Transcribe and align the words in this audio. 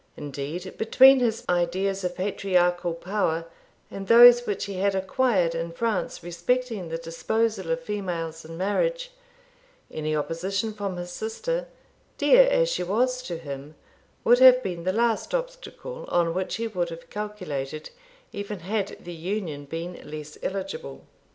Indeed, 0.17 0.79
between 0.79 1.19
his 1.19 1.45
ideas 1.47 2.03
of 2.03 2.15
patriarchal 2.15 2.95
power 2.95 3.45
and 3.91 4.07
those 4.07 4.47
which 4.47 4.65
he 4.65 4.77
had 4.79 4.95
acquired 4.95 5.53
in 5.53 5.71
France 5.71 6.23
respecting 6.23 6.89
the 6.89 6.97
disposal 6.97 7.69
of 7.69 7.81
females 7.83 8.43
in 8.43 8.57
marriage, 8.57 9.11
any 9.91 10.15
opposition 10.15 10.73
from 10.73 10.97
his 10.97 11.11
sister, 11.11 11.67
dear 12.17 12.47
as 12.49 12.67
she 12.67 12.81
was 12.81 13.21
to 13.21 13.37
him, 13.37 13.75
would 14.23 14.39
have 14.39 14.63
been 14.63 14.85
the 14.85 14.91
last 14.93 15.35
obstacle 15.35 16.05
on 16.07 16.33
which 16.33 16.55
he 16.55 16.65
would 16.65 16.89
have 16.89 17.11
calculated, 17.11 17.91
even 18.33 18.61
had 18.61 18.97
the 19.01 19.13
union 19.13 19.65
been 19.65 19.93
less 20.03 20.35
eligible. 20.41 21.03